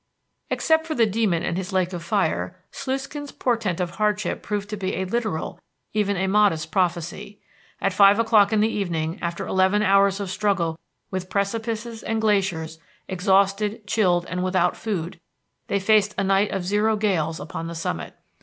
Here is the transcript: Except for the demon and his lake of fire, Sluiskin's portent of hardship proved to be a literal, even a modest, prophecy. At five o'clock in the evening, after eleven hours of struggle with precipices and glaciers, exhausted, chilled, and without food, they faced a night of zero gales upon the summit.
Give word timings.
Except 0.49 0.87
for 0.87 0.95
the 0.95 1.05
demon 1.05 1.43
and 1.43 1.57
his 1.57 1.71
lake 1.71 1.93
of 1.93 2.03
fire, 2.03 2.57
Sluiskin's 2.71 3.31
portent 3.31 3.79
of 3.79 3.91
hardship 3.97 4.41
proved 4.41 4.67
to 4.71 4.75
be 4.75 4.95
a 4.95 5.05
literal, 5.05 5.59
even 5.93 6.17
a 6.17 6.25
modest, 6.25 6.71
prophecy. 6.71 7.39
At 7.79 7.93
five 7.93 8.17
o'clock 8.17 8.51
in 8.51 8.61
the 8.61 8.67
evening, 8.67 9.19
after 9.21 9.45
eleven 9.45 9.83
hours 9.83 10.19
of 10.19 10.31
struggle 10.31 10.79
with 11.11 11.29
precipices 11.29 12.01
and 12.01 12.19
glaciers, 12.19 12.79
exhausted, 13.07 13.85
chilled, 13.85 14.25
and 14.25 14.43
without 14.43 14.75
food, 14.75 15.19
they 15.67 15.79
faced 15.79 16.15
a 16.17 16.23
night 16.23 16.49
of 16.49 16.65
zero 16.65 16.95
gales 16.95 17.39
upon 17.39 17.67
the 17.67 17.75
summit. 17.75 18.15